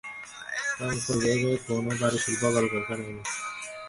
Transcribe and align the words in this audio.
রংপুর 0.79 1.15
বিভাগে 1.21 1.51
কোনো 1.65 1.91
ভারী 2.01 2.17
শিল্প 2.23 2.41
কলকারখানা 2.55 3.03
নেই। 3.07 3.23